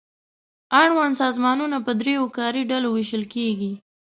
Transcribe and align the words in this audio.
اړوند 0.81 1.13
سازمانونه 1.21 1.77
په 1.85 1.91
دریو 2.01 2.23
کاري 2.37 2.61
ډلو 2.71 2.87
وېشل 2.91 3.23
کیږي. 3.33 3.71